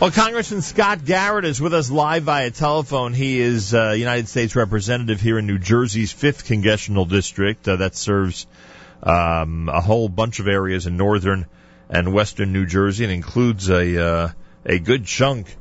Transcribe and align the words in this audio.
Well, 0.00 0.12
Congressman 0.12 0.62
Scott 0.62 1.04
Garrett 1.04 1.44
is 1.44 1.60
with 1.60 1.74
us 1.74 1.90
live 1.90 2.22
via 2.22 2.52
telephone. 2.52 3.14
He 3.14 3.40
is 3.40 3.74
uh, 3.74 3.96
United 3.98 4.28
States 4.28 4.54
Representative 4.54 5.20
here 5.20 5.40
in 5.40 5.46
New 5.48 5.58
Jersey's 5.58 6.14
5th 6.14 6.44
Congressional 6.44 7.04
District. 7.04 7.66
Uh, 7.66 7.74
that 7.74 7.96
serves 7.96 8.46
um, 9.02 9.68
a 9.68 9.80
whole 9.80 10.08
bunch 10.08 10.38
of 10.38 10.46
areas 10.46 10.86
in 10.86 10.96
northern 10.96 11.46
and 11.90 12.12
western 12.12 12.52
New 12.52 12.64
Jersey 12.64 13.06
and 13.06 13.12
includes 13.12 13.68
a, 13.70 14.00
uh, 14.00 14.28
a 14.64 14.78
good 14.78 15.04
chunk 15.04 15.52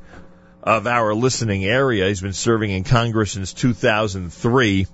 of 0.62 0.86
our 0.86 1.16
listening 1.16 1.66
area. 1.66 2.08
He's 2.08 2.22
been 2.22 2.32
serving 2.32 2.70
in 2.70 2.84
Congress 2.84 3.32
since 3.32 3.54
2003. 3.54 4.86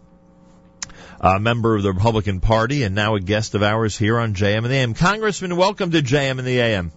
A 1.19 1.39
member 1.41 1.75
of 1.75 1.83
the 1.83 1.91
Republican 1.91 2.39
Party 2.39 2.83
and 2.83 2.95
now 2.95 3.15
a 3.15 3.19
guest 3.19 3.55
of 3.55 3.63
ours 3.63 3.97
here 3.97 4.17
on 4.19 4.35
JM 4.35 4.59
and 4.59 4.67
the 4.67 4.75
AM. 4.75 4.93
Congressman, 4.93 5.57
welcome 5.57 5.91
to 5.91 6.01
JM 6.01 6.39
and 6.39 6.47
the 6.47 6.61
AM. 6.61 6.93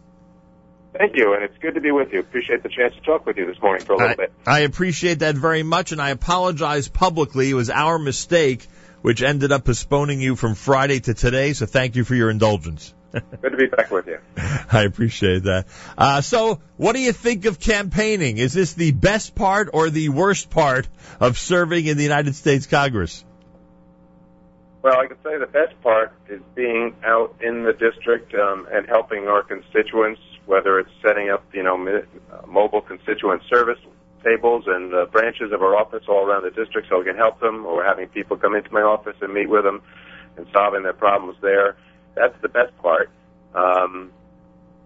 Thank 0.99 1.17
you, 1.17 1.35
and 1.35 1.45
it's 1.45 1.57
good 1.59 1.75
to 1.75 1.81
be 1.81 1.91
with 1.91 2.13
you. 2.13 2.21
Appreciate 2.21 2.63
the 2.63 2.69
chance 2.69 2.95
to 2.95 3.01
talk 3.01 3.27
with 3.27 3.37
you 3.37 3.47
this 3.47 3.61
morning 3.61 3.85
for 3.85 3.95
a 3.95 3.97
little 3.97 4.13
I, 4.13 4.15
bit. 4.15 4.33
I 4.47 4.61
appreciate 4.61 5.19
that 5.21 5.35
very 5.35 5.63
much, 5.63 5.93
and 5.93 6.01
I 6.01 6.11
apologize 6.11 6.89
publicly. 6.89 7.51
It 7.51 7.55
was 7.55 7.71
our 7.71 7.99
mistake, 7.99 8.67
which 9.03 9.23
ended 9.23 9.53
up 9.53 9.65
postponing 9.65 10.21
you 10.21 10.37
from 10.37 10.55
Friday 10.55 11.01
to 11.01 11.15
today, 11.15 11.53
so 11.53 11.67
thank 11.67 11.97
you 11.97 12.05
for 12.05 12.15
your 12.15 12.31
indulgence. 12.31 12.95
good 13.13 13.51
to 13.51 13.57
be 13.57 13.67
back 13.67 13.91
with 13.91 14.07
you. 14.07 14.19
I 14.37 14.83
appreciate 14.83 15.45
that. 15.45 15.67
Uh, 15.97 16.21
so, 16.21 16.61
what 16.77 16.95
do 16.95 17.01
you 17.01 17.13
think 17.13 17.45
of 17.45 17.59
campaigning? 17.59 18.39
Is 18.39 18.53
this 18.53 18.75
the 18.75 18.93
best 18.93 19.35
part 19.35 19.71
or 19.73 19.91
the 19.91 20.09
worst 20.09 20.51
part 20.51 20.89
of 21.21 21.39
serving 21.39 21.87
in 21.87 21.97
the 21.97 22.03
United 22.03 22.35
States 22.35 22.67
Congress? 22.67 23.25
Well, 24.83 24.99
I 25.01 25.07
can 25.09 25.17
say 25.25 25.39
the 25.39 25.47
best 25.47 25.81
part 25.83 26.13
is 26.29 26.41
being 26.55 26.95
out 27.05 27.37
in 27.41 27.65
the 27.65 27.73
district 27.73 28.35
um, 28.35 28.69
and 28.71 28.87
helping 28.87 29.27
our 29.27 29.43
constituents 29.43 30.21
whether 30.47 30.79
it's 30.79 30.91
setting 31.03 31.31
up, 31.31 31.45
you 31.53 31.63
know, 31.63 31.77
uh, 31.77 32.47
mobile 32.47 32.81
constituent 32.81 33.43
service 33.49 33.79
tables 34.25 34.65
and 34.67 34.95
uh, 34.95 35.07
branches 35.07 35.53
of 35.53 35.63
our 35.63 35.77
office 35.77 36.05
all 36.09 36.27
around 36.27 36.43
the 36.43 36.51
district 36.51 36.89
so 36.89 36.99
we 36.99 37.05
can 37.05 37.17
help 37.17 37.39
them, 37.41 37.67
or 37.67 37.85
having 37.85 38.09
people 38.09 38.37
come 38.37 38.55
into 38.55 38.73
my 38.73 38.83
office 38.83 39.17
and 39.21 39.33
meet 39.33 39.49
with 39.49 39.65
them 39.65 39.83
and 40.37 40.47
solving 40.53 40.83
their 40.83 40.93
problems 40.93 41.37
there. 41.41 41.77
That's 42.15 42.35
the 42.43 42.49
best 42.49 42.77
part. 42.79 43.11
Um, 43.55 44.11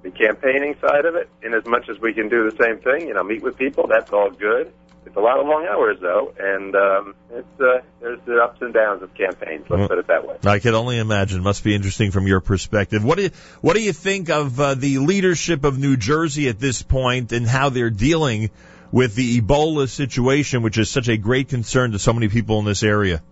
the 0.02 0.10
campaigning 0.10 0.76
side 0.80 1.04
of 1.04 1.14
it, 1.14 1.28
in 1.42 1.54
as 1.54 1.64
much 1.66 1.88
as 1.88 1.98
we 2.00 2.12
can 2.12 2.28
do 2.28 2.50
the 2.50 2.56
same 2.62 2.78
thing, 2.78 3.08
you 3.08 3.14
know, 3.14 3.22
meet 3.22 3.42
with 3.42 3.56
people, 3.56 3.86
that's 3.86 4.12
all 4.12 4.30
good. 4.30 4.72
It's 5.06 5.16
a 5.16 5.20
lot 5.20 5.40
of 5.40 5.46
long 5.46 5.66
hours 5.66 5.98
though, 6.00 6.34
and 6.38 6.74
um, 6.76 7.14
it's 7.30 7.60
uh, 7.60 7.80
there's 8.00 8.20
the 8.26 8.42
ups 8.42 8.60
and 8.60 8.72
downs 8.72 9.02
of 9.02 9.12
campaigns. 9.14 9.66
Let's 9.68 9.88
put 9.88 9.98
it 9.98 10.06
that 10.08 10.26
way. 10.26 10.36
I 10.44 10.58
can 10.58 10.74
only 10.74 10.98
imagine. 10.98 11.42
Must 11.42 11.64
be 11.64 11.74
interesting 11.74 12.10
from 12.10 12.26
your 12.26 12.40
perspective. 12.40 13.02
What 13.02 13.16
do 13.16 13.24
you 13.24 13.30
What 13.60 13.74
do 13.74 13.82
you 13.82 13.92
think 13.92 14.28
of 14.28 14.60
uh, 14.60 14.74
the 14.74 14.98
leadership 14.98 15.64
of 15.64 15.78
New 15.78 15.96
Jersey 15.96 16.48
at 16.48 16.58
this 16.58 16.82
point 16.82 17.32
and 17.32 17.46
how 17.46 17.70
they're 17.70 17.90
dealing 17.90 18.50
with 18.92 19.14
the 19.14 19.40
Ebola 19.40 19.88
situation, 19.88 20.62
which 20.62 20.76
is 20.76 20.90
such 20.90 21.08
a 21.08 21.16
great 21.16 21.48
concern 21.48 21.92
to 21.92 21.98
so 21.98 22.12
many 22.12 22.28
people 22.28 22.58
in 22.58 22.64
this 22.64 22.82
area? 22.82 23.22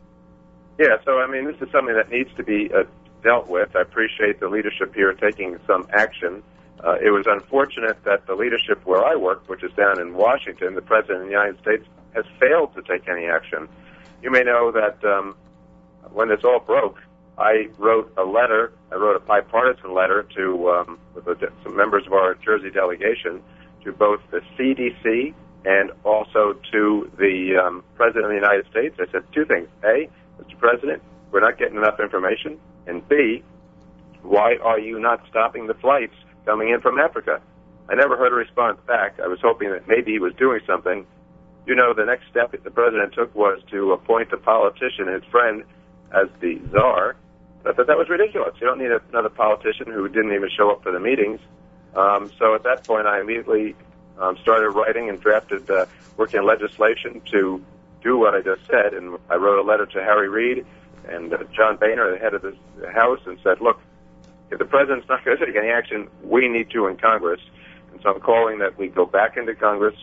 Yeah, 0.79 0.97
so 1.05 1.19
I 1.19 1.27
mean, 1.27 1.45
this 1.45 1.57
is 1.61 1.71
something 1.73 1.95
that 1.95 2.11
needs 2.11 2.31
to 2.37 2.45
be 2.45 2.71
uh, 2.73 2.85
dealt 3.23 3.49
with. 3.49 3.75
I 3.77 3.83
appreciate 3.83 4.41
the 4.41 4.49
leadership 4.49 4.95
here 4.95 5.13
taking 5.13 5.59
some 5.67 5.89
action. 5.93 6.43
Uh, 6.85 6.95
it 7.03 7.11
was 7.11 7.27
unfortunate 7.27 8.03
that 8.05 8.27
the 8.27 8.35
leadership 8.35 8.85
where 8.87 9.05
I 9.05 9.17
work, 9.17 9.49
which 9.49 9.65
is 9.65 9.73
down 9.73 10.01
in 10.01 10.15
Washington, 10.15 10.75
the 10.75 10.83
President 10.83 11.23
of 11.23 11.27
the 11.27 11.33
United 11.33 11.61
States, 11.61 11.85
has 12.15 12.25
failed 12.39 12.75
to 12.75 12.83
take 12.83 13.09
any 13.09 13.27
action. 13.27 13.69
You 14.23 14.31
may 14.31 14.43
know 14.43 14.71
that 14.73 15.03
um, 15.05 15.35
when 16.13 16.29
this 16.29 16.41
all 16.45 16.61
broke, 16.61 16.99
I 17.37 17.69
wrote 17.79 18.13
a 18.17 18.25
letter. 18.25 18.73
I 18.93 18.97
wrote 18.97 19.17
a 19.17 19.21
bipartisan 19.21 19.95
letter 19.95 20.27
to 20.37 20.71
um, 20.71 20.99
some 21.63 21.77
members 21.77 22.07
of 22.07 22.13
our 22.13 22.35
Jersey 22.35 22.71
delegation 22.71 23.43
to 23.85 23.93
both 23.93 24.21
the 24.31 24.41
CDC 24.57 25.35
and 25.65 25.91
also 26.05 26.57
to 26.73 27.11
the 27.19 27.57
um, 27.65 27.85
President 27.95 28.25
of 28.25 28.31
the 28.31 28.37
United 28.37 28.67
States. 28.71 28.97
I 29.01 29.11
said 29.13 29.23
two 29.33 29.45
things: 29.45 29.69
A, 29.85 30.09
Mr. 30.41 30.59
President, 30.59 31.03
we're 31.31 31.41
not 31.41 31.59
getting 31.59 31.77
enough 31.77 32.01
information, 32.01 32.59
and 32.87 33.07
B, 33.09 33.43
why 34.23 34.57
are 34.57 34.81
you 34.81 34.99
not 34.99 35.25
stopping 35.29 35.67
the 35.69 35.75
flights 35.75 36.15
coming 36.49 36.71
in 36.71 36.81
from 36.81 36.99
Africa. 36.99 37.43
I 37.91 37.95
never 37.95 38.17
heard 38.17 38.33
a 38.33 38.37
response 38.37 38.79
back. 38.87 39.21
I 39.21 39.27
was 39.27 39.39
hoping 39.43 39.71
that 39.71 39.87
maybe 39.87 40.13
he 40.13 40.19
was 40.19 40.33
doing 40.35 40.61
something. 40.67 41.07
You 41.67 41.75
know, 41.75 41.93
the 41.93 42.07
next 42.07 42.27
step 42.31 42.53
that 42.53 42.65
the 42.65 42.71
president 42.71 43.13
took 43.13 43.35
was 43.35 43.61
to 43.71 43.93
appoint 43.93 44.33
a 44.33 44.39
politician, 44.39 45.09
his 45.09 45.23
friend, 45.25 45.63
as 46.11 46.29
the 46.41 46.59
czar. 46.73 47.17
I 47.67 47.73
thought 47.73 47.87
that 47.87 47.99
was 47.99 48.09
ridiculous. 48.09 48.55
You 48.61 48.67
don't 48.67 48.79
need 48.79 48.91
another 49.11 49.29
politician 49.29 49.89
who 49.93 50.09
didn't 50.09 50.33
even 50.33 50.49
show 50.57 50.71
up 50.71 50.83
for 50.83 50.91
the 50.91 51.01
meetings. 51.01 51.41
Um, 51.95 52.31
so 52.39 52.55
at 52.55 52.63
that 52.63 52.87
point, 52.87 53.07
I 53.07 53.21
immediately 53.21 53.77
um, 54.19 54.39
started 54.41 54.71
writing 54.71 55.11
and 55.11 55.21
drafted, 55.21 55.71
uh, 55.71 55.85
working 56.17 56.41
on 56.41 56.47
legislation 56.47 57.21
to 57.33 57.63
do 58.03 58.17
what 58.17 58.35
I 58.35 58.41
just 58.41 58.65
said. 58.67 58.95
And 58.95 59.19
I 59.29 59.35
wrote 59.35 59.59
a 59.59 59.67
letter 59.69 59.85
to 59.85 59.99
Harry 60.03 60.31
Reid 60.31 60.65
and 61.07 61.35
uh, 61.35 61.45
John 61.55 61.77
Boehner, 61.77 62.11
the 62.13 62.19
head 62.19 62.33
of 62.33 62.41
the 62.41 62.57
House, 62.91 63.21
and 63.27 63.39
said, 63.43 63.61
look, 63.61 63.81
if 64.51 64.59
the 64.59 64.65
president's 64.65 65.09
not 65.09 65.25
going 65.25 65.37
to 65.37 65.47
take 65.47 65.57
any 65.57 65.69
action, 65.69 66.09
we 66.23 66.49
need 66.49 66.71
to 66.71 66.87
in 66.87 66.97
Congress. 66.97 67.41
And 67.93 68.01
so 68.03 68.15
I'm 68.15 68.21
calling 68.21 68.59
that 68.59 68.79
we 68.79 68.89
go 68.89 69.05
back 69.05 69.37
into 69.37 69.55
Congress, 69.55 69.95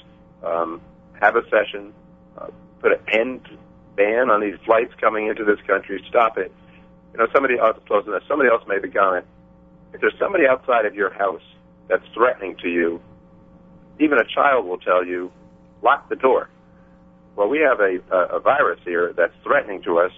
um, 0.43 0.81
have 1.19 1.35
a 1.35 1.43
session, 1.49 1.93
uh, 2.37 2.47
put 2.81 2.91
an 2.91 2.99
end 3.11 3.47
ban 3.95 4.29
on 4.29 4.41
these 4.41 4.57
flights 4.65 4.93
coming 4.99 5.27
into 5.27 5.43
this 5.45 5.59
country, 5.65 6.03
stop 6.09 6.37
it. 6.37 6.51
You 7.13 7.19
know, 7.19 7.27
somebody 7.33 7.57
else, 7.57 7.77
closing 7.87 8.11
this, 8.11 8.23
somebody 8.27 8.49
else 8.49 8.63
made 8.67 8.81
the 8.81 8.89
comment. 8.89 9.25
If 9.93 10.01
there's 10.01 10.17
somebody 10.19 10.45
outside 10.47 10.85
of 10.85 10.93
your 10.93 11.13
house 11.13 11.41
that's 11.87 12.05
threatening 12.13 12.57
to 12.57 12.67
you, 12.67 13.01
even 13.99 14.17
a 14.19 14.25
child 14.25 14.65
will 14.65 14.77
tell 14.77 15.05
you, 15.05 15.31
lock 15.81 16.09
the 16.09 16.17
door. 16.17 16.49
Well, 17.35 17.47
we 17.47 17.59
have 17.59 17.79
a, 17.79 17.99
a, 18.11 18.37
a 18.37 18.39
virus 18.39 18.79
here 18.83 19.13
that's 19.15 19.33
threatening 19.43 19.81
to 19.83 19.99
us 19.99 20.11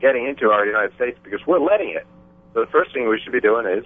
getting 0.00 0.26
into 0.26 0.50
our 0.50 0.66
United 0.66 0.94
States 0.96 1.18
because 1.22 1.40
we're 1.46 1.60
letting 1.60 1.90
it. 1.90 2.06
So 2.54 2.60
the 2.60 2.70
first 2.70 2.92
thing 2.92 3.08
we 3.08 3.20
should 3.22 3.32
be 3.32 3.40
doing 3.40 3.66
is 3.66 3.84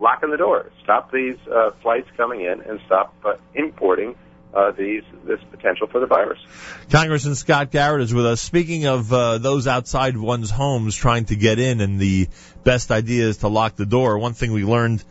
locking 0.00 0.30
the 0.30 0.36
door, 0.36 0.70
stop 0.82 1.10
these 1.10 1.36
uh, 1.50 1.70
flights 1.82 2.08
coming 2.16 2.40
in, 2.40 2.60
and 2.62 2.80
stop 2.86 3.14
uh, 3.24 3.34
importing 3.54 4.14
uh, 4.54 4.70
these 4.72 5.02
this 5.24 5.40
potential 5.50 5.86
for 5.86 6.00
the 6.00 6.06
virus. 6.06 6.38
Congressman 6.90 7.34
Scott 7.34 7.70
Garrett 7.70 8.02
is 8.02 8.14
with 8.14 8.24
us. 8.24 8.40
Speaking 8.40 8.86
of 8.86 9.12
uh, 9.12 9.38
those 9.38 9.66
outside 9.66 10.16
one's 10.16 10.50
homes 10.50 10.96
trying 10.96 11.26
to 11.26 11.36
get 11.36 11.58
in, 11.58 11.80
and 11.80 11.98
the 11.98 12.28
best 12.64 12.90
idea 12.90 13.28
is 13.28 13.38
to 13.38 13.48
lock 13.48 13.76
the 13.76 13.86
door. 13.86 14.18
One 14.18 14.32
thing 14.32 14.52
we 14.52 14.64
learned 14.64 15.04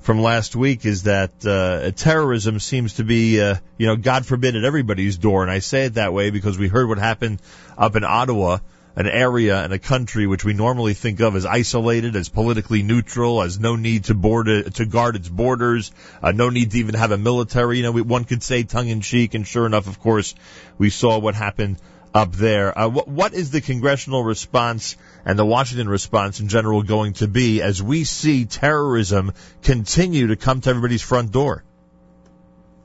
from 0.00 0.22
last 0.22 0.56
week 0.56 0.86
is 0.86 1.02
that 1.02 1.44
uh, 1.44 1.90
terrorism 1.90 2.60
seems 2.60 2.94
to 2.94 3.04
be, 3.04 3.42
uh, 3.42 3.56
you 3.76 3.86
know, 3.86 3.96
God 3.96 4.24
forbid, 4.24 4.56
at 4.56 4.64
everybody's 4.64 5.18
door, 5.18 5.42
and 5.42 5.50
I 5.50 5.58
say 5.58 5.84
it 5.84 5.94
that 5.94 6.14
way 6.14 6.30
because 6.30 6.56
we 6.56 6.68
heard 6.68 6.88
what 6.88 6.98
happened 6.98 7.42
up 7.76 7.94
in 7.94 8.04
Ottawa 8.04 8.58
an 8.98 9.06
area 9.06 9.62
and 9.62 9.72
a 9.72 9.78
country 9.78 10.26
which 10.26 10.44
we 10.44 10.52
normally 10.52 10.92
think 10.92 11.20
of 11.20 11.36
as 11.36 11.46
isolated, 11.46 12.16
as 12.16 12.28
politically 12.28 12.82
neutral, 12.82 13.40
as 13.40 13.56
no 13.56 13.76
need 13.76 14.04
to 14.04 14.14
board 14.14 14.48
to 14.74 14.86
guard 14.86 15.14
its 15.14 15.28
borders, 15.28 15.92
uh, 16.20 16.32
no 16.32 16.50
need 16.50 16.72
to 16.72 16.78
even 16.78 16.96
have 16.96 17.12
a 17.12 17.16
military. 17.16 17.76
You 17.76 17.84
know, 17.84 17.92
we, 17.92 18.02
one 18.02 18.24
could 18.24 18.42
say 18.42 18.64
tongue 18.64 18.88
in 18.88 19.00
cheek, 19.00 19.34
and 19.34 19.46
sure 19.46 19.66
enough, 19.66 19.86
of 19.86 20.00
course, 20.00 20.34
we 20.78 20.90
saw 20.90 21.16
what 21.20 21.36
happened 21.36 21.78
up 22.12 22.32
there. 22.32 22.76
Uh, 22.76 22.88
what, 22.88 23.06
what 23.06 23.34
is 23.34 23.52
the 23.52 23.60
congressional 23.60 24.24
response 24.24 24.96
and 25.24 25.38
the 25.38 25.46
Washington 25.46 25.88
response 25.88 26.40
in 26.40 26.48
general 26.48 26.82
going 26.82 27.12
to 27.14 27.28
be 27.28 27.62
as 27.62 27.80
we 27.80 28.02
see 28.02 28.46
terrorism 28.46 29.32
continue 29.62 30.26
to 30.26 30.36
come 30.36 30.60
to 30.60 30.70
everybody's 30.70 31.02
front 31.02 31.30
door? 31.30 31.62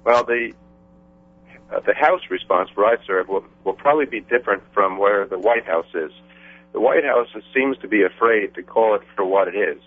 Well, 0.03 0.25
the 0.25 0.53
uh, 1.73 1.79
the 1.79 1.93
House 1.93 2.21
response 2.29 2.69
where 2.75 2.85
I 2.85 3.03
serve 3.05 3.27
will, 3.27 3.45
will 3.63 3.73
probably 3.73 4.05
be 4.05 4.21
different 4.21 4.63
from 4.73 4.97
where 4.97 5.25
the 5.25 5.39
White 5.39 5.65
House 5.65 5.87
is. 5.93 6.11
The 6.71 6.79
White 6.79 7.03
House 7.03 7.27
seems 7.53 7.77
to 7.79 7.87
be 7.87 8.03
afraid 8.03 8.55
to 8.55 8.63
call 8.63 8.95
it 8.95 9.01
for 9.15 9.25
what 9.25 9.47
it 9.47 9.55
is. 9.55 9.81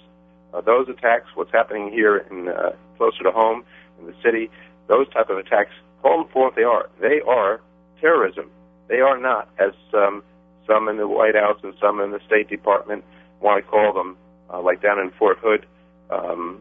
Uh, 0.54 0.60
those 0.60 0.88
attacks, 0.88 1.28
what's 1.34 1.52
happening 1.52 1.90
here 1.90 2.18
in 2.30 2.48
uh, 2.48 2.72
closer 2.96 3.22
to 3.24 3.30
home 3.30 3.64
in 4.00 4.06
the 4.06 4.14
city, 4.24 4.50
those 4.86 5.08
type 5.10 5.28
of 5.30 5.38
attacks, 5.38 5.72
call 6.02 6.22
them 6.22 6.32
for 6.32 6.44
what 6.44 6.54
they 6.56 6.62
are. 6.62 6.88
They 7.00 7.20
are 7.26 7.60
terrorism. 8.00 8.50
They 8.88 9.00
are 9.00 9.18
not, 9.18 9.48
as 9.58 9.72
um, 9.94 10.22
some 10.66 10.88
in 10.88 10.96
the 10.96 11.08
White 11.08 11.34
House 11.34 11.58
and 11.62 11.74
some 11.80 12.00
in 12.00 12.12
the 12.12 12.20
State 12.26 12.48
Department 12.48 13.04
want 13.40 13.64
to 13.64 13.70
call 13.70 13.92
them, 13.92 14.16
uh, 14.52 14.60
like 14.60 14.80
down 14.80 14.98
in 14.98 15.10
Fort 15.10 15.38
Hood, 15.40 15.66
um, 16.10 16.60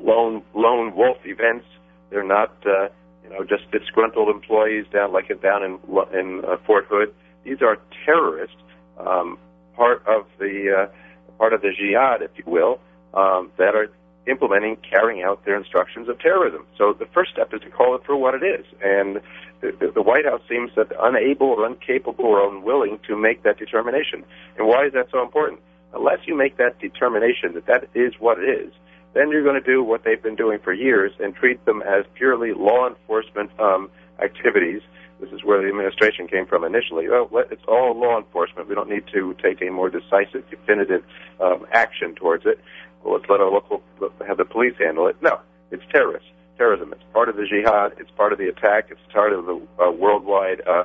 lone 0.00 0.42
lone 0.54 0.94
wolf 0.96 1.18
events. 1.24 1.66
They're 2.10 2.24
not. 2.24 2.52
Uh, 2.66 2.88
you 3.22 3.30
know, 3.30 3.44
just 3.44 3.70
disgruntled 3.70 4.28
employees 4.28 4.86
down 4.92 5.12
like 5.12 5.30
it 5.30 5.42
down 5.42 5.62
in 5.62 5.78
in 6.12 6.44
uh, 6.44 6.56
Fort 6.66 6.86
Hood. 6.88 7.14
These 7.44 7.62
are 7.62 7.78
terrorists, 8.04 8.56
um, 8.98 9.38
part 9.74 10.02
of 10.06 10.26
the 10.38 10.88
uh, 10.88 11.36
part 11.38 11.52
of 11.52 11.62
the 11.62 11.70
jihad, 11.72 12.22
if 12.22 12.30
you 12.36 12.44
will, 12.46 12.80
um, 13.14 13.50
that 13.56 13.74
are 13.74 13.88
implementing, 14.26 14.76
carrying 14.76 15.22
out 15.22 15.44
their 15.44 15.56
instructions 15.56 16.08
of 16.08 16.18
terrorism. 16.18 16.66
So 16.76 16.92
the 16.92 17.06
first 17.06 17.32
step 17.32 17.52
is 17.54 17.60
to 17.62 17.70
call 17.70 17.94
it 17.94 18.02
for 18.04 18.16
what 18.16 18.34
it 18.34 18.42
is, 18.42 18.66
and 18.82 19.20
the, 19.60 19.92
the 19.94 20.02
White 20.02 20.24
House 20.24 20.42
seems 20.48 20.70
that 20.76 20.92
unable 21.00 21.48
or 21.48 21.66
incapable 21.66 22.24
or 22.24 22.48
unwilling 22.48 22.98
to 23.06 23.16
make 23.16 23.42
that 23.42 23.58
determination. 23.58 24.24
And 24.56 24.66
why 24.66 24.86
is 24.86 24.92
that 24.92 25.08
so 25.10 25.22
important? 25.22 25.60
Unless 25.92 26.20
you 26.26 26.36
make 26.36 26.56
that 26.56 26.78
determination 26.78 27.54
that 27.54 27.66
that 27.66 27.88
is 27.94 28.14
what 28.18 28.38
it 28.38 28.48
is, 28.48 28.72
then 29.12 29.30
you're 29.30 29.42
going 29.42 29.60
to 29.60 29.66
do 29.66 29.82
what 29.82 30.04
they've 30.04 30.22
been 30.22 30.36
doing 30.36 30.58
for 30.62 30.72
years 30.72 31.12
and 31.18 31.34
treat 31.34 31.64
them 31.64 31.82
as 31.82 32.04
purely 32.14 32.52
law 32.52 32.88
enforcement 32.88 33.50
um, 33.58 33.90
activities. 34.22 34.82
This 35.20 35.30
is 35.32 35.44
where 35.44 35.60
the 35.60 35.68
administration 35.68 36.28
came 36.28 36.46
from 36.46 36.64
initially. 36.64 37.06
Oh, 37.08 37.28
it's 37.50 37.64
all 37.66 37.98
law 37.98 38.18
enforcement. 38.18 38.68
We 38.68 38.74
don't 38.74 38.88
need 38.88 39.04
to 39.12 39.34
take 39.42 39.60
a 39.62 39.70
more 39.70 39.90
decisive, 39.90 40.48
definitive 40.48 41.04
um, 41.40 41.66
action 41.72 42.14
towards 42.14 42.46
it. 42.46 42.60
Well, 43.02 43.14
let's 43.14 43.28
let 43.28 43.40
our 43.40 43.50
local 43.50 43.82
have 44.26 44.38
the 44.38 44.44
police 44.44 44.74
handle 44.78 45.08
it. 45.08 45.16
No, 45.20 45.40
it's 45.70 45.82
terrorists, 45.92 46.28
terrorism. 46.56 46.92
It's 46.92 47.02
part 47.12 47.28
of 47.28 47.36
the 47.36 47.46
jihad. 47.46 47.94
It's 47.98 48.10
part 48.12 48.32
of 48.32 48.38
the 48.38 48.48
attack. 48.48 48.86
It's 48.90 49.00
part 49.12 49.32
of 49.32 49.44
the 49.44 49.60
uh, 49.82 49.90
worldwide 49.90 50.62
uh, 50.66 50.84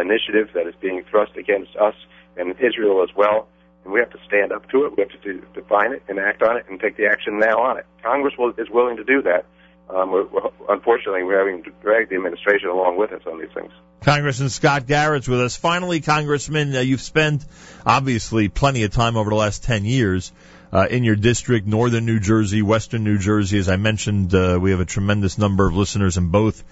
initiative 0.00 0.50
that 0.54 0.66
is 0.66 0.74
being 0.80 1.04
thrust 1.08 1.36
against 1.36 1.76
us 1.76 1.94
and 2.36 2.54
Israel 2.60 3.02
as 3.02 3.14
well 3.14 3.46
and 3.84 3.92
we 3.92 4.00
have 4.00 4.10
to 4.10 4.18
stand 4.26 4.52
up 4.52 4.68
to 4.70 4.84
it. 4.86 4.96
We 4.96 5.02
have 5.02 5.22
to 5.22 5.42
define 5.54 5.92
it 5.92 6.02
and 6.08 6.18
act 6.18 6.42
on 6.42 6.56
it 6.56 6.66
and 6.68 6.80
take 6.80 6.96
the 6.96 7.06
action 7.06 7.38
now 7.38 7.60
on 7.62 7.78
it. 7.78 7.86
Congress 8.02 8.34
will, 8.38 8.50
is 8.56 8.70
willing 8.70 8.96
to 8.96 9.04
do 9.04 9.22
that. 9.22 9.46
Um, 9.90 10.10
we're, 10.10 10.26
we're, 10.26 10.50
unfortunately, 10.68 11.22
we're 11.24 11.38
having 11.38 11.64
to 11.64 11.70
drag 11.82 12.08
the 12.08 12.16
administration 12.16 12.68
along 12.68 12.96
with 12.96 13.12
us 13.12 13.22
on 13.26 13.40
these 13.40 13.50
things. 13.52 13.72
Congressman 14.02 14.48
Scott 14.48 14.86
Garrett's 14.86 15.28
with 15.28 15.40
us. 15.40 15.56
Finally, 15.56 16.00
Congressman, 16.00 16.74
uh, 16.74 16.80
you've 16.80 17.00
spent 17.00 17.44
obviously 17.84 18.48
plenty 18.48 18.84
of 18.84 18.92
time 18.92 19.16
over 19.16 19.30
the 19.30 19.36
last 19.36 19.64
10 19.64 19.84
years 19.84 20.32
uh, 20.72 20.86
in 20.90 21.04
your 21.04 21.16
district, 21.16 21.66
northern 21.66 22.06
New 22.06 22.18
Jersey, 22.18 22.62
western 22.62 23.04
New 23.04 23.18
Jersey. 23.18 23.58
As 23.58 23.68
I 23.68 23.76
mentioned, 23.76 24.34
uh, 24.34 24.58
we 24.60 24.70
have 24.70 24.80
a 24.80 24.84
tremendous 24.86 25.38
number 25.38 25.68
of 25.68 25.76
listeners 25.76 26.16
in 26.16 26.28
both 26.28 26.64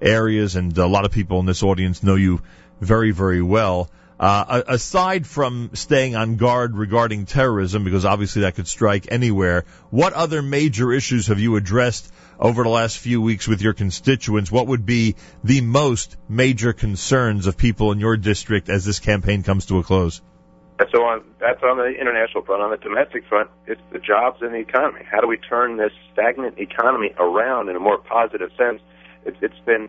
areas, 0.00 0.56
and 0.56 0.76
a 0.78 0.86
lot 0.86 1.04
of 1.04 1.12
people 1.12 1.40
in 1.40 1.46
this 1.46 1.62
audience 1.62 2.02
know 2.02 2.14
you 2.14 2.40
very, 2.80 3.10
very 3.10 3.42
well. 3.42 3.90
Uh, 4.18 4.62
aside 4.68 5.26
from 5.26 5.70
staying 5.74 6.14
on 6.14 6.36
guard 6.36 6.76
regarding 6.76 7.26
terrorism, 7.26 7.82
because 7.82 8.04
obviously 8.04 8.42
that 8.42 8.54
could 8.54 8.68
strike 8.68 9.06
anywhere, 9.10 9.64
what 9.90 10.12
other 10.12 10.40
major 10.40 10.92
issues 10.92 11.26
have 11.26 11.40
you 11.40 11.56
addressed 11.56 12.12
over 12.38 12.62
the 12.62 12.68
last 12.68 12.98
few 12.98 13.20
weeks 13.20 13.48
with 13.48 13.60
your 13.60 13.72
constituents? 13.72 14.52
What 14.52 14.68
would 14.68 14.86
be 14.86 15.16
the 15.42 15.60
most 15.62 16.16
major 16.28 16.72
concerns 16.72 17.46
of 17.46 17.56
people 17.56 17.90
in 17.90 17.98
your 17.98 18.16
district 18.16 18.68
as 18.68 18.84
this 18.84 19.00
campaign 19.00 19.42
comes 19.42 19.66
to 19.66 19.78
a 19.78 19.82
close? 19.82 20.22
So 20.92 21.02
on, 21.02 21.24
that's 21.40 21.62
on 21.62 21.78
the 21.78 21.94
international 22.00 22.44
front. 22.44 22.62
On 22.62 22.70
the 22.70 22.76
domestic 22.76 23.24
front, 23.28 23.50
it's 23.66 23.80
the 23.92 23.98
jobs 23.98 24.42
and 24.42 24.52
the 24.52 24.58
economy. 24.58 25.02
How 25.08 25.20
do 25.20 25.28
we 25.28 25.36
turn 25.38 25.76
this 25.76 25.92
stagnant 26.12 26.58
economy 26.58 27.14
around 27.18 27.68
in 27.68 27.76
a 27.76 27.80
more 27.80 27.98
positive 27.98 28.50
sense? 28.58 28.80
It's, 29.24 29.36
it's 29.40 29.58
been 29.64 29.88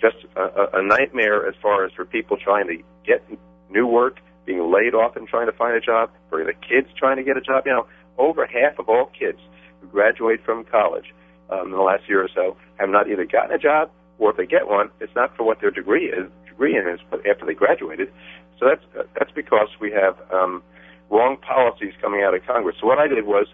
just 0.00 0.16
a, 0.36 0.78
a 0.78 0.82
nightmare 0.82 1.46
as 1.46 1.54
far 1.60 1.84
as 1.84 1.92
for 1.92 2.04
people 2.04 2.36
trying 2.36 2.66
to 2.68 2.76
get 3.06 3.22
new 3.70 3.86
work, 3.86 4.18
being 4.46 4.72
laid 4.72 4.94
off 4.94 5.16
and 5.16 5.28
trying 5.28 5.46
to 5.46 5.52
find 5.52 5.76
a 5.76 5.80
job, 5.80 6.10
for 6.28 6.44
the 6.44 6.54
kids 6.54 6.88
trying 6.96 7.16
to 7.16 7.22
get 7.22 7.36
a 7.36 7.40
job. 7.40 7.64
You 7.66 7.72
know, 7.72 7.86
over 8.18 8.46
half 8.46 8.78
of 8.78 8.88
all 8.88 9.10
kids 9.18 9.38
who 9.80 9.86
graduate 9.88 10.40
from 10.44 10.64
college 10.64 11.14
um, 11.50 11.66
in 11.66 11.72
the 11.72 11.82
last 11.82 12.08
year 12.08 12.22
or 12.22 12.28
so 12.34 12.56
have 12.78 12.88
not 12.88 13.08
either 13.10 13.24
gotten 13.24 13.52
a 13.52 13.58
job 13.58 13.90
or 14.18 14.30
if 14.30 14.36
they 14.36 14.46
get 14.46 14.68
one, 14.68 14.90
it's 15.00 15.14
not 15.16 15.34
for 15.36 15.44
what 15.44 15.60
their 15.60 15.70
degree 15.70 16.06
is. 16.06 16.30
Degree 16.46 16.76
in 16.76 16.86
is 16.86 17.00
but 17.10 17.26
after 17.26 17.46
they 17.46 17.54
graduated. 17.54 18.12
So 18.58 18.66
that's 18.68 19.08
that's 19.18 19.32
because 19.32 19.68
we 19.80 19.90
have 19.92 20.16
um, 20.30 20.62
wrong 21.08 21.38
policies 21.38 21.94
coming 22.00 22.22
out 22.22 22.34
of 22.34 22.44
Congress. 22.46 22.76
So 22.80 22.86
what 22.86 22.98
I 22.98 23.08
did 23.08 23.26
was, 23.26 23.46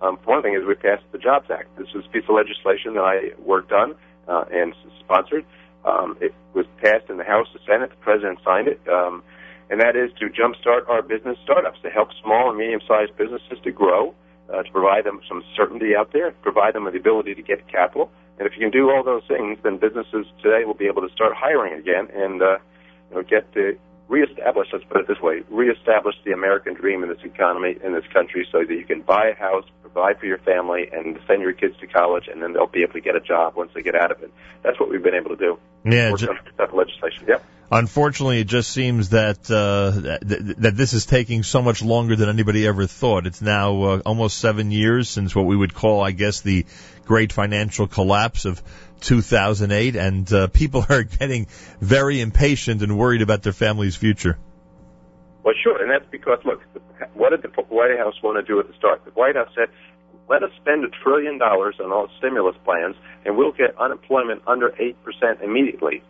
um, 0.00 0.18
one 0.24 0.42
thing 0.42 0.54
is 0.54 0.66
we 0.66 0.74
passed 0.74 1.04
the 1.12 1.18
Jobs 1.18 1.50
Act. 1.50 1.76
This 1.76 1.88
was 1.94 2.04
a 2.06 2.08
piece 2.08 2.24
of 2.28 2.34
legislation 2.34 2.94
that 2.94 3.04
I 3.04 3.38
worked 3.40 3.72
on 3.72 3.94
uh, 4.26 4.44
and 4.50 4.74
sponsored. 5.00 5.44
Um, 5.84 6.16
it 6.20 6.34
was 6.54 6.66
passed 6.80 7.10
in 7.10 7.18
the 7.18 7.24
House, 7.24 7.48
the 7.52 7.60
Senate. 7.66 7.90
The 7.90 7.96
president 7.96 8.38
signed 8.44 8.68
it, 8.68 8.80
um, 8.88 9.22
and 9.70 9.80
that 9.80 9.96
is 9.96 10.10
to 10.20 10.26
jumpstart 10.26 10.88
our 10.88 11.02
business 11.02 11.36
startups, 11.42 11.80
to 11.82 11.90
help 11.90 12.08
small 12.22 12.48
and 12.48 12.58
medium-sized 12.58 13.16
businesses 13.16 13.58
to 13.64 13.70
grow, 13.70 14.14
uh, 14.52 14.62
to 14.62 14.70
provide 14.72 15.04
them 15.04 15.20
some 15.28 15.42
certainty 15.56 15.94
out 15.96 16.12
there, 16.12 16.32
provide 16.42 16.74
them 16.74 16.84
with 16.84 16.94
the 16.94 17.00
ability 17.00 17.34
to 17.34 17.42
get 17.42 17.66
capital. 17.68 18.10
And 18.38 18.46
if 18.46 18.54
you 18.54 18.60
can 18.60 18.70
do 18.70 18.90
all 18.90 19.02
those 19.02 19.22
things, 19.28 19.58
then 19.62 19.78
businesses 19.78 20.26
today 20.42 20.64
will 20.64 20.74
be 20.74 20.86
able 20.86 21.06
to 21.06 21.12
start 21.14 21.34
hiring 21.36 21.74
again 21.74 22.08
and 22.14 22.42
uh, 22.42 22.58
you 23.10 23.16
know, 23.16 23.22
get 23.22 23.52
the 23.54 23.76
reestablish, 24.08 24.68
let's 24.72 24.84
put 24.84 25.00
it 25.00 25.08
this 25.08 25.20
way, 25.20 25.42
reestablish 25.50 26.14
the 26.24 26.32
American 26.32 26.74
dream 26.74 27.02
in 27.02 27.08
this 27.08 27.22
economy, 27.24 27.76
in 27.82 27.92
this 27.92 28.04
country, 28.12 28.46
so 28.50 28.58
that 28.60 28.74
you 28.74 28.84
can 28.84 29.02
buy 29.02 29.28
a 29.28 29.34
house, 29.34 29.64
provide 29.82 30.18
for 30.18 30.26
your 30.26 30.38
family, 30.38 30.88
and 30.92 31.18
send 31.26 31.42
your 31.42 31.52
kids 31.52 31.76
to 31.80 31.86
college, 31.86 32.28
and 32.28 32.42
then 32.42 32.52
they'll 32.52 32.66
be 32.66 32.82
able 32.82 32.92
to 32.94 33.00
get 33.00 33.16
a 33.16 33.20
job 33.20 33.56
once 33.56 33.70
they 33.74 33.82
get 33.82 33.94
out 33.94 34.10
of 34.10 34.22
it. 34.22 34.32
That's 34.62 34.78
what 34.78 34.90
we've 34.90 35.02
been 35.02 35.14
able 35.14 35.30
to 35.30 35.36
do. 35.36 35.58
Yeah, 35.84 36.14
ju- 36.16 36.36
that 36.58 36.74
legislation. 36.74 37.26
Yep. 37.28 37.44
Unfortunately, 37.70 38.40
it 38.40 38.46
just 38.46 38.70
seems 38.70 39.08
that 39.10 39.50
uh, 39.50 39.90
that, 39.90 40.54
that 40.58 40.76
this 40.76 40.92
is 40.92 41.06
taking 41.06 41.42
so 41.42 41.62
much 41.62 41.82
longer 41.82 42.14
than 42.14 42.28
anybody 42.28 42.66
ever 42.66 42.86
thought. 42.86 43.26
It's 43.26 43.40
now 43.40 43.82
uh, 43.82 44.02
almost 44.04 44.38
seven 44.38 44.70
years 44.70 45.08
since 45.08 45.34
what 45.34 45.46
we 45.46 45.56
would 45.56 45.74
call, 45.74 46.02
I 46.02 46.10
guess, 46.10 46.42
the 46.42 46.66
great 47.06 47.32
financial 47.32 47.86
collapse 47.86 48.44
of 48.44 48.62
2008, 49.04 49.96
and 49.96 50.32
uh, 50.32 50.46
people 50.48 50.84
are 50.88 51.02
getting 51.02 51.46
very 51.80 52.20
impatient 52.20 52.82
and 52.82 52.98
worried 52.98 53.22
about 53.22 53.42
their 53.42 53.52
family's 53.52 53.96
future. 53.96 54.38
Well, 55.42 55.54
sure, 55.62 55.80
and 55.80 55.90
that's 55.90 56.10
because 56.10 56.38
look, 56.44 56.62
what 57.12 57.30
did 57.30 57.42
the 57.42 57.48
White 57.68 57.98
House 57.98 58.14
want 58.22 58.38
to 58.38 58.42
do 58.42 58.58
at 58.60 58.66
the 58.66 58.74
start? 58.74 59.04
The 59.04 59.10
White 59.10 59.36
House 59.36 59.50
said, 59.54 59.68
"Let 60.28 60.42
us 60.42 60.50
spend 60.60 60.84
a 60.84 60.88
trillion 60.88 61.38
dollars 61.38 61.76
on 61.82 61.92
all 61.92 62.08
stimulus 62.18 62.56
plans, 62.64 62.96
and 63.26 63.36
we'll 63.36 63.52
get 63.52 63.78
unemployment 63.78 64.42
under 64.46 64.74
eight 64.78 64.96
percent 65.04 65.42
immediately." 65.42 66.02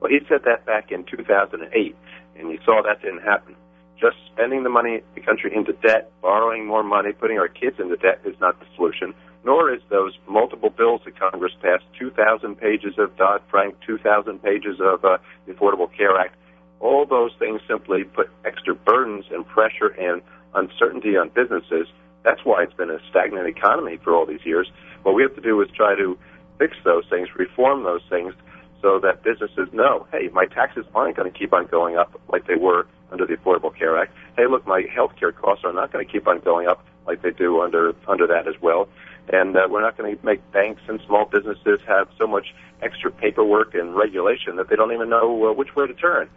Well, 0.00 0.10
he 0.10 0.18
said 0.28 0.44
that 0.44 0.66
back 0.66 0.90
in 0.90 1.04
2008, 1.04 1.94
and 2.36 2.50
you 2.50 2.58
saw 2.64 2.82
that 2.82 3.02
didn't 3.02 3.22
happen. 3.22 3.54
Just 4.00 4.16
spending 4.32 4.62
the 4.62 4.70
money, 4.70 5.02
the 5.14 5.20
country 5.20 5.54
into 5.54 5.74
debt, 5.74 6.10
borrowing 6.22 6.66
more 6.66 6.82
money, 6.82 7.12
putting 7.12 7.38
our 7.38 7.48
kids 7.48 7.78
into 7.78 7.96
debt 7.96 8.22
is 8.24 8.34
not 8.40 8.58
the 8.58 8.66
solution 8.74 9.14
nor 9.44 9.72
is 9.72 9.80
those 9.88 10.16
multiple 10.28 10.70
bills 10.70 11.00
that 11.04 11.18
Congress 11.18 11.52
passed, 11.62 11.84
2,000 11.98 12.56
pages 12.56 12.94
of 12.98 13.16
Dodd-Frank, 13.16 13.76
2,000 13.86 14.42
pages 14.42 14.80
of 14.80 15.04
uh, 15.04 15.18
the 15.46 15.52
Affordable 15.52 15.90
Care 15.96 16.18
Act, 16.18 16.36
all 16.80 17.06
those 17.06 17.32
things 17.38 17.60
simply 17.68 18.04
put 18.04 18.30
extra 18.44 18.74
burdens 18.74 19.26
and 19.30 19.46
pressure 19.46 19.88
and 19.88 20.22
uncertainty 20.54 21.16
on 21.16 21.28
businesses. 21.28 21.86
That's 22.22 22.44
why 22.44 22.62
it's 22.62 22.74
been 22.74 22.90
a 22.90 22.98
stagnant 23.10 23.46
economy 23.46 23.98
for 24.02 24.14
all 24.14 24.26
these 24.26 24.44
years. 24.44 24.70
What 25.02 25.14
we 25.14 25.22
have 25.22 25.34
to 25.34 25.40
do 25.40 25.60
is 25.62 25.68
try 25.70 25.94
to 25.94 26.18
fix 26.58 26.76
those 26.84 27.04
things, 27.08 27.28
reform 27.36 27.84
those 27.84 28.02
things, 28.10 28.34
so 28.82 28.98
that 29.00 29.22
businesses 29.22 29.68
know, 29.72 30.06
hey, 30.10 30.28
my 30.32 30.46
taxes 30.46 30.86
aren't 30.94 31.16
going 31.16 31.30
to 31.30 31.38
keep 31.38 31.52
on 31.52 31.66
going 31.66 31.96
up 31.96 32.18
like 32.32 32.46
they 32.46 32.56
were 32.56 32.86
under 33.12 33.26
the 33.26 33.34
Affordable 33.34 33.76
Care 33.76 33.98
Act. 33.98 34.12
Hey, 34.36 34.46
look, 34.46 34.66
my 34.66 34.82
health 34.94 35.12
care 35.18 35.32
costs 35.32 35.64
are 35.64 35.72
not 35.72 35.92
going 35.92 36.06
to 36.06 36.10
keep 36.10 36.26
on 36.26 36.40
going 36.40 36.66
up 36.66 36.84
like 37.06 37.22
they 37.22 37.30
do 37.30 37.60
under 37.60 37.94
under 38.06 38.26
that 38.26 38.46
as 38.46 38.54
well. 38.60 38.88
And 39.28 39.56
uh, 39.56 39.68
we're 39.70 39.82
not 39.82 39.96
going 39.96 40.16
to 40.16 40.24
make 40.24 40.40
banks 40.52 40.82
and 40.88 41.00
small 41.06 41.24
businesses 41.24 41.80
have 41.86 42.08
so 42.18 42.26
much 42.26 42.54
extra 42.82 43.10
paperwork 43.10 43.74
and 43.74 43.94
regulation 43.94 44.56
that 44.56 44.68
they 44.68 44.76
don't 44.76 44.92
even 44.92 45.08
know 45.08 45.50
uh, 45.50 45.52
which 45.52 45.76
way 45.76 45.86
to 45.86 45.94
turn. 45.94 46.28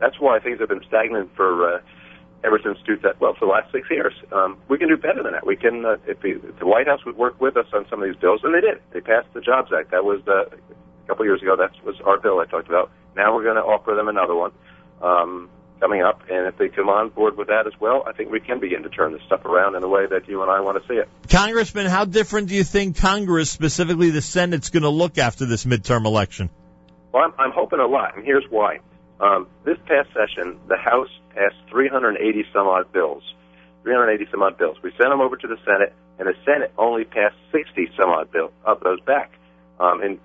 That's 0.00 0.18
why 0.18 0.40
things 0.40 0.58
have 0.60 0.68
been 0.68 0.82
stagnant 0.88 1.30
for 1.36 1.76
uh, 1.76 1.80
ever 2.42 2.58
since 2.62 2.78
two, 2.86 2.98
well 3.20 3.34
for 3.34 3.46
the 3.46 3.52
last 3.52 3.70
six 3.70 3.88
years. 3.90 4.14
Um, 4.32 4.56
we 4.68 4.78
can 4.78 4.88
do 4.88 4.96
better 4.96 5.22
than 5.22 5.32
that. 5.32 5.46
We 5.46 5.56
can 5.56 5.84
uh, 5.84 5.96
if, 6.06 6.20
the, 6.20 6.40
if 6.42 6.58
the 6.58 6.66
White 6.66 6.86
House 6.86 7.04
would 7.04 7.16
work 7.16 7.40
with 7.40 7.56
us 7.56 7.66
on 7.72 7.86
some 7.90 8.02
of 8.02 8.08
these 8.08 8.18
bills, 8.18 8.40
and 8.42 8.54
they 8.54 8.60
did. 8.60 8.80
They 8.92 9.00
passed 9.00 9.28
the 9.34 9.40
Jobs 9.40 9.70
Act. 9.76 9.90
That 9.90 10.04
was 10.04 10.22
uh, 10.26 10.46
a 10.46 11.06
couple 11.06 11.24
years 11.24 11.42
ago. 11.42 11.56
That 11.56 11.72
was 11.84 12.00
our 12.04 12.18
bill 12.18 12.40
I 12.40 12.46
talked 12.46 12.68
about. 12.68 12.90
Now 13.16 13.34
we're 13.34 13.44
going 13.44 13.56
to 13.56 13.62
offer 13.62 13.94
them 13.94 14.08
another 14.08 14.34
one. 14.34 14.52
Um, 15.02 15.50
coming 15.80 16.02
up, 16.02 16.22
and 16.30 16.46
if 16.46 16.58
they 16.58 16.68
come 16.68 16.88
on 16.88 17.08
board 17.08 17.36
with 17.36 17.48
that 17.48 17.66
as 17.66 17.72
well, 17.80 18.04
I 18.06 18.12
think 18.12 18.30
we 18.30 18.40
can 18.40 18.60
begin 18.60 18.82
to 18.82 18.88
turn 18.90 19.12
this 19.12 19.22
stuff 19.26 19.44
around 19.44 19.74
in 19.74 19.82
a 19.82 19.88
way 19.88 20.06
that 20.06 20.28
you 20.28 20.42
and 20.42 20.50
I 20.50 20.60
want 20.60 20.80
to 20.80 20.88
see 20.88 20.94
it. 20.94 21.08
Congressman, 21.28 21.86
how 21.86 22.04
different 22.04 22.48
do 22.48 22.54
you 22.54 22.64
think 22.64 22.96
Congress, 22.98 23.50
specifically 23.50 24.10
the 24.10 24.22
Senate's 24.22 24.70
going 24.70 24.82
to 24.82 24.90
look 24.90 25.18
after 25.18 25.46
this 25.46 25.64
midterm 25.64 26.04
election? 26.04 26.50
Well, 27.12 27.24
I'm, 27.24 27.32
I'm 27.38 27.52
hoping 27.52 27.80
a 27.80 27.86
lot, 27.86 28.16
and 28.16 28.24
here's 28.24 28.44
why. 28.50 28.80
Um, 29.18 29.48
this 29.64 29.78
past 29.86 30.08
session, 30.14 30.60
the 30.68 30.76
House 30.76 31.10
passed 31.34 31.56
380 31.70 32.44
some 32.52 32.66
odd 32.66 32.92
bills. 32.92 33.22
380 33.82 34.30
some 34.30 34.42
odd 34.42 34.58
bills. 34.58 34.76
We 34.82 34.90
sent 34.90 35.10
them 35.10 35.20
over 35.20 35.36
to 35.36 35.46
the 35.46 35.56
Senate, 35.64 35.94
and 36.18 36.28
the 36.28 36.34
Senate 36.44 36.72
only 36.78 37.04
passed 37.04 37.36
60 37.52 37.90
some 37.98 38.10
odd 38.10 38.30
bill, 38.30 38.52
of 38.64 38.80
those 38.80 39.00
back 39.00 39.32
um, 39.80 40.02
and 40.02 40.18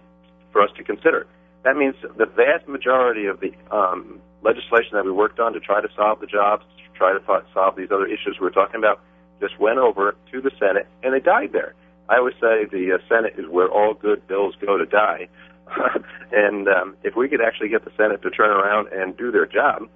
for 0.51 0.61
us 0.61 0.69
to 0.77 0.83
consider. 0.83 1.27
That 1.63 1.75
means 1.75 1.95
the 2.01 2.25
vast 2.25 2.67
majority 2.67 3.25
of 3.25 3.39
the 3.39 3.51
um, 3.71 4.21
legislation 4.45 4.93
that 4.93 5.03
we 5.03 5.11
worked 5.11 5.39
on 5.39 5.53
to 5.53 5.59
try 5.59 5.81
to 5.81 5.89
solve 5.95 6.19
the 6.19 6.27
jobs, 6.27 6.63
to 6.77 6.97
try 6.97 7.11
to 7.11 7.43
solve 7.53 7.75
these 7.75 7.89
other 7.91 8.05
issues 8.05 8.37
we're 8.39 8.51
talking 8.51 8.77
about, 8.77 9.01
just 9.41 9.59
went 9.59 9.79
over 9.79 10.15
to 10.31 10.41
the 10.41 10.51
Senate 10.59 10.87
and 11.03 11.13
they 11.13 11.19
died 11.19 11.51
there. 11.51 11.73
I 12.07 12.17
always 12.17 12.35
say 12.35 12.65
the 12.65 12.93
uh, 12.93 12.97
Senate 13.09 13.33
is 13.37 13.47
where 13.49 13.67
all 13.67 13.93
good 13.95 14.27
bills 14.27 14.55
go 14.61 14.77
to 14.77 14.85
die. 14.85 15.27
and 16.31 16.67
um, 16.67 16.95
if 17.03 17.15
we 17.15 17.27
could 17.27 17.41
actually 17.41 17.69
get 17.69 17.83
the 17.83 17.91
Senate 17.97 18.21
to 18.21 18.29
turn 18.29 18.51
around 18.51 18.93
and 18.93 19.17
do 19.17 19.31
their 19.31 19.47
job 19.47 19.89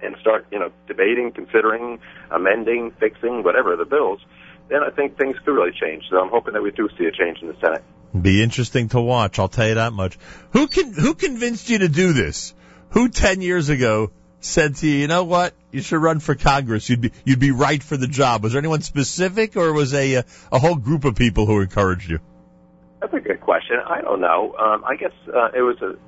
and 0.00 0.14
start, 0.20 0.46
you 0.52 0.58
know, 0.60 0.70
debating, 0.86 1.32
considering, 1.32 1.98
amending, 2.30 2.92
fixing, 3.00 3.42
whatever 3.42 3.74
the 3.76 3.84
bills, 3.84 4.20
then 4.68 4.82
I 4.82 4.90
think 4.90 5.18
things 5.18 5.36
could 5.44 5.52
really 5.52 5.72
change. 5.72 6.04
So 6.10 6.20
I'm 6.20 6.30
hoping 6.30 6.54
that 6.54 6.62
we 6.62 6.70
do 6.70 6.88
see 6.96 7.06
a 7.06 7.12
change 7.12 7.38
in 7.42 7.48
the 7.48 7.56
Senate. 7.60 7.82
Be 8.20 8.42
interesting 8.42 8.88
to 8.90 9.00
watch. 9.00 9.38
I'll 9.38 9.48
tell 9.48 9.68
you 9.68 9.74
that 9.74 9.92
much. 9.92 10.18
Who 10.52 10.68
can 10.68 10.92
who 10.92 11.14
convinced 11.14 11.68
you 11.68 11.78
to 11.78 11.88
do 11.88 12.12
this? 12.12 12.54
Who 12.96 13.10
ten 13.10 13.42
years 13.42 13.68
ago 13.68 14.10
said 14.40 14.76
to 14.76 14.86
you, 14.88 15.00
you 15.00 15.06
know 15.06 15.24
what, 15.24 15.52
you 15.70 15.82
should 15.82 16.00
run 16.00 16.18
for 16.18 16.34
Congress. 16.34 16.88
You'd 16.88 17.02
be 17.02 17.12
you'd 17.26 17.38
be 17.38 17.50
right 17.50 17.82
for 17.82 17.98
the 17.98 18.06
job. 18.06 18.42
Was 18.42 18.52
there 18.52 18.58
anyone 18.58 18.80
specific, 18.80 19.54
or 19.54 19.74
was 19.74 19.92
a 19.92 20.24
a 20.50 20.58
whole 20.58 20.76
group 20.76 21.04
of 21.04 21.14
people 21.14 21.44
who 21.44 21.60
encouraged 21.60 22.08
you? 22.08 22.20
That's 23.02 23.12
a 23.12 23.20
good 23.20 23.42
question. 23.42 23.76
I 23.86 24.00
don't 24.00 24.22
know. 24.22 24.56
Um, 24.58 24.82
I 24.86 24.96
guess 24.96 25.12
uh, 25.28 25.50
it 25.54 25.60
was 25.60 25.76
a 25.82 25.98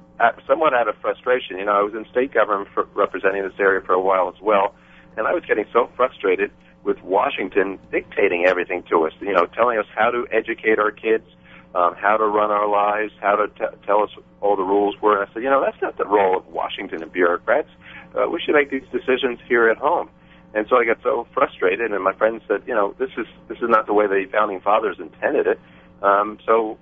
somewhat 0.47 0.73
out 0.73 0.89
of 0.89 0.97
frustration. 1.03 1.59
You 1.59 1.67
know, 1.67 1.73
I 1.73 1.83
was 1.83 1.93
in 1.93 2.07
state 2.11 2.33
government 2.33 2.71
for 2.73 2.89
representing 2.95 3.43
this 3.43 3.61
area 3.61 3.83
for 3.85 3.93
a 3.93 4.01
while 4.01 4.33
as 4.35 4.41
well, 4.41 4.75
and 5.19 5.27
I 5.27 5.35
was 5.35 5.45
getting 5.47 5.67
so 5.75 5.91
frustrated 5.95 6.51
with 6.85 7.03
Washington 7.03 7.79
dictating 7.93 8.47
everything 8.47 8.83
to 8.85 9.05
us. 9.05 9.13
You 9.21 9.35
know, 9.35 9.45
telling 9.45 9.77
us 9.77 9.87
how 9.95 10.11
to 10.11 10.27
educate 10.33 10.79
our 10.79 10.91
kids, 10.91 11.27
um, 11.75 11.95
how 11.97 12.17
to 12.17 12.25
run 12.25 12.51
our 12.51 12.69
lives, 12.69 13.13
how 13.21 13.37
to 13.37 13.49
t- 13.49 13.77
tell 13.87 14.03
us 14.03 14.11
all 14.41 14.57
the 14.57 14.63
rules 14.63 14.97
were. 15.01 15.21
And 15.21 15.29
I 15.29 15.33
said, 15.33 15.43
you 15.43 15.51
know, 15.51 15.63
that's 15.65 15.81
not 15.83 15.97
the 15.99 16.07
role 16.07 16.37
of 16.37 16.47
Washington 16.47 17.03
and 17.03 17.13
bureaucrats. 17.13 17.69
Uh, 18.15 18.29
we 18.29 18.41
should 18.41 18.55
make 18.55 18.71
these 18.71 18.89
decisions 18.91 19.39
here 19.49 19.69
at 19.69 19.77
home. 19.77 20.09
And 20.55 20.67
so 20.69 20.77
I 20.77 20.85
got 20.85 21.03
so 21.03 21.27
frustrated, 21.35 21.93
and 21.93 22.03
my 22.03 22.15
friends 22.15 22.43
said, 22.49 22.63
you 22.67 22.75
know, 22.75 22.95
this 22.99 23.11
is 23.19 23.27
this 23.49 23.59
is 23.59 23.69
not 23.69 23.87
the 23.87 23.93
way 23.93 24.07
the 24.07 24.25
founding 24.33 24.61
fathers 24.61 24.97
intended 24.99 25.47
it. 25.47 25.61
Um, 26.03 26.39
so 26.47 26.79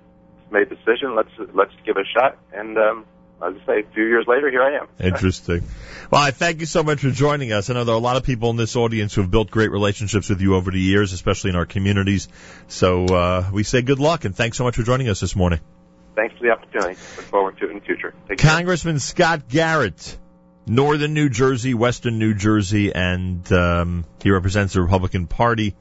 made 0.51 0.69
the 0.69 0.75
decision. 0.75 1.15
Let's 1.15 1.31
let's 1.53 1.73
give 1.85 1.97
it 1.97 2.05
a 2.05 2.19
shot, 2.19 2.37
and 2.53 2.77
um, 2.77 3.05
as 3.41 3.53
I 3.61 3.65
say, 3.65 3.79
a 3.81 3.93
few 3.93 4.05
years 4.05 4.25
later, 4.27 4.49
here 4.49 4.63
I 4.63 4.77
am. 4.77 4.87
Interesting. 4.99 5.63
Well, 6.09 6.21
I 6.21 6.31
thank 6.31 6.59
you 6.59 6.65
so 6.65 6.83
much 6.83 7.01
for 7.01 7.11
joining 7.11 7.51
us. 7.51 7.69
I 7.69 7.73
know 7.73 7.83
there 7.83 7.93
are 7.93 7.97
a 7.97 8.01
lot 8.01 8.17
of 8.17 8.23
people 8.23 8.49
in 8.49 8.55
this 8.55 8.75
audience 8.75 9.13
who 9.13 9.21
have 9.21 9.29
built 9.29 9.51
great 9.51 9.71
relationships 9.71 10.29
with 10.29 10.41
you 10.41 10.55
over 10.55 10.71
the 10.71 10.79
years, 10.79 11.13
especially 11.13 11.51
in 11.51 11.55
our 11.55 11.65
communities. 11.65 12.27
So 12.67 13.05
uh, 13.05 13.49
we 13.53 13.63
say 13.63 13.81
good 13.81 13.99
luck 13.99 14.25
and 14.25 14.35
thanks 14.35 14.57
so 14.57 14.63
much 14.63 14.75
for 14.75 14.83
joining 14.83 15.09
us 15.09 15.19
this 15.19 15.35
morning. 15.35 15.59
Thanks 16.15 16.35
for 16.37 16.45
the 16.45 16.51
opportunity. 16.51 16.99
Look 17.15 17.25
forward 17.25 17.57
to 17.59 17.65
it 17.65 17.71
in 17.71 17.79
the 17.79 17.85
future. 17.85 18.13
Take 18.27 18.39
Congressman 18.39 18.95
care. 18.95 18.99
Scott 19.01 19.47
Garrett, 19.49 20.17
Northern 20.65 21.13
New 21.13 21.29
Jersey, 21.29 21.75
Western 21.75 22.17
New 22.17 22.33
Jersey, 22.33 22.93
and 22.93 23.51
um, 23.51 24.03
he 24.23 24.31
represents 24.31 24.73
the 24.73 24.81
Republican 24.81 25.27
Party 25.27 25.75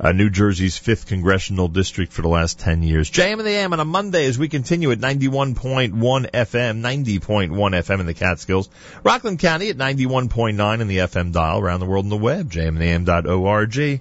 uh, 0.00 0.12
New 0.12 0.30
Jersey's 0.30 0.78
5th 0.78 1.06
Congressional 1.06 1.68
District 1.68 2.12
for 2.12 2.22
the 2.22 2.28
last 2.28 2.58
10 2.58 2.82
years. 2.82 3.10
JM 3.10 3.38
and 3.38 3.46
the 3.46 3.50
AM 3.50 3.72
on 3.72 3.80
a 3.80 3.84
Monday 3.84 4.26
as 4.26 4.38
we 4.38 4.48
continue 4.48 4.90
at 4.90 4.98
91.1 4.98 5.92
FM, 5.92 6.80
90.1 6.80 7.50
FM 7.50 8.00
in 8.00 8.06
the 8.06 8.14
Catskills. 8.14 8.68
Rockland 9.04 9.38
County 9.38 9.68
at 9.70 9.76
91.9 9.76 10.80
in 10.80 10.88
the 10.88 10.98
FM 10.98 11.32
dial, 11.32 11.60
around 11.60 11.80
the 11.80 11.86
world 11.86 12.06
on 12.06 12.10
the 12.10 12.16
web, 12.16 12.50
jmandtheam.org. 12.50 14.00